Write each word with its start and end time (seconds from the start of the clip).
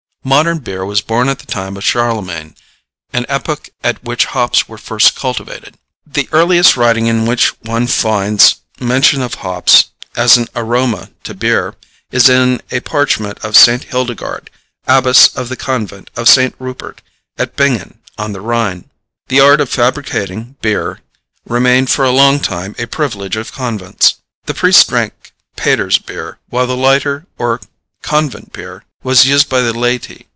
Modern 0.23 0.59
beer 0.59 0.85
was 0.85 1.01
born 1.01 1.29
at 1.29 1.39
the 1.39 1.47
time 1.47 1.75
of 1.77 1.83
Charlemagne, 1.83 2.53
an 3.11 3.25
epoch 3.27 3.71
at 3.83 4.03
which 4.03 4.25
hops 4.25 4.69
were 4.69 4.77
first 4.77 5.15
cultivated. 5.15 5.79
The 6.05 6.29
earliest 6.31 6.77
writing 6.77 7.07
in 7.07 7.25
which 7.25 7.47
one 7.63 7.87
finds 7.87 8.57
mention 8.79 9.23
of 9.23 9.33
hops 9.41 9.85
as 10.15 10.37
an 10.37 10.47
aroma 10.55 11.09
to 11.23 11.33
beer 11.33 11.73
is 12.11 12.29
in 12.29 12.61
a 12.69 12.81
parchment 12.81 13.39
of 13.43 13.57
St. 13.57 13.85
Hildegarde, 13.85 14.51
abbess 14.85 15.35
of 15.35 15.49
the 15.49 15.55
convent 15.57 16.11
of 16.15 16.29
St. 16.29 16.53
Rupert, 16.59 17.01
at 17.39 17.55
Bingen 17.55 17.97
on 18.15 18.31
the 18.31 18.41
Rhine. 18.41 18.91
The 19.27 19.39
art 19.39 19.59
of 19.59 19.69
fabricating 19.71 20.55
beer 20.61 20.99
remained 21.47 21.89
for 21.89 22.05
a 22.05 22.11
long 22.11 22.39
time 22.39 22.75
a 22.77 22.85
privilege 22.85 23.37
of 23.37 23.51
convents. 23.53 24.17
The 24.45 24.53
priests 24.53 24.83
drank 24.85 25.31
Pater's 25.55 25.97
beer, 25.97 26.37
while 26.49 26.67
the 26.67 26.77
lighter 26.77 27.25
or 27.39 27.59
convent 28.03 28.53
beer 28.53 28.83
was 29.03 29.25
used 29.25 29.49
by 29.49 29.61
the 29.61 29.73
laity. 29.73 30.27